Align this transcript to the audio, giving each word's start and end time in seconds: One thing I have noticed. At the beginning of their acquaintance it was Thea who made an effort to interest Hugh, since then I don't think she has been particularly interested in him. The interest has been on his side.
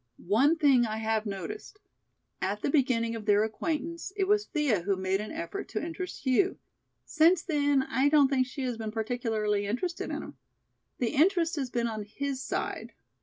One 0.33 0.55
thing 0.57 0.83
I 0.83 0.97
have 0.97 1.27
noticed. 1.27 1.77
At 2.41 2.63
the 2.63 2.71
beginning 2.71 3.15
of 3.15 3.27
their 3.27 3.43
acquaintance 3.43 4.11
it 4.17 4.23
was 4.27 4.47
Thea 4.47 4.81
who 4.81 4.95
made 4.95 5.21
an 5.21 5.31
effort 5.31 5.67
to 5.69 5.85
interest 5.85 6.23
Hugh, 6.25 6.57
since 7.05 7.43
then 7.43 7.83
I 7.83 8.09
don't 8.09 8.27
think 8.27 8.47
she 8.47 8.63
has 8.63 8.77
been 8.77 8.89
particularly 8.91 9.67
interested 9.67 10.09
in 10.09 10.23
him. 10.23 10.37
The 10.97 11.09
interest 11.11 11.55
has 11.57 11.69
been 11.69 11.85
on 11.85 12.01
his 12.05 12.41
side. 12.41 12.93